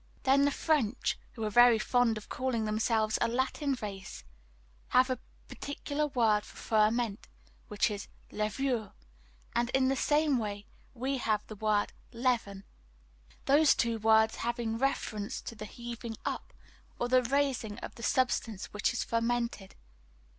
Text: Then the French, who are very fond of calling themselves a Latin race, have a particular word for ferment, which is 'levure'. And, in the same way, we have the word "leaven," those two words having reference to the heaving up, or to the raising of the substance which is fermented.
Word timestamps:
Then 0.23 0.45
the 0.45 0.49
French, 0.49 1.15
who 1.33 1.43
are 1.43 1.51
very 1.51 1.77
fond 1.77 2.17
of 2.17 2.27
calling 2.27 2.65
themselves 2.65 3.19
a 3.21 3.27
Latin 3.27 3.77
race, 3.83 4.23
have 4.87 5.11
a 5.11 5.19
particular 5.47 6.07
word 6.07 6.43
for 6.43 6.57
ferment, 6.57 7.27
which 7.67 7.91
is 7.91 8.07
'levure'. 8.31 8.93
And, 9.53 9.69
in 9.75 9.89
the 9.89 9.95
same 9.95 10.39
way, 10.39 10.65
we 10.95 11.19
have 11.19 11.45
the 11.45 11.55
word 11.55 11.93
"leaven," 12.11 12.63
those 13.45 13.75
two 13.75 13.99
words 13.99 14.37
having 14.37 14.79
reference 14.79 15.39
to 15.41 15.53
the 15.53 15.65
heaving 15.65 16.17
up, 16.25 16.51
or 16.97 17.07
to 17.07 17.21
the 17.21 17.29
raising 17.29 17.77
of 17.81 17.93
the 17.93 18.01
substance 18.01 18.73
which 18.73 18.93
is 18.93 19.03
fermented. 19.03 19.75